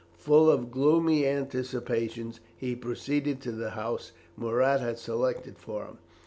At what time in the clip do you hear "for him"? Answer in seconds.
5.59-5.99